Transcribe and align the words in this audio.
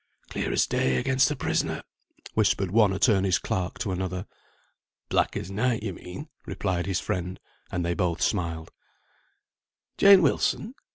"Clear 0.29 0.51
as 0.51 0.65
day 0.65 0.95
against 0.97 1.29
the 1.29 1.35
prisoner," 1.35 1.83
whispered 2.33 2.71
one 2.71 2.91
attorney's 2.91 3.37
clerk 3.37 3.77
to 3.77 3.91
another. 3.91 4.25
"Black 5.09 5.37
as 5.37 5.51
night, 5.51 5.83
you 5.83 5.93
mean," 5.93 6.27
replied 6.47 6.87
his 6.87 6.99
friend; 6.99 7.39
and 7.71 7.85
they 7.85 7.93
both 7.93 8.19
smiled. 8.19 8.71
"Jane 9.99 10.23
Wilson! 10.23 10.73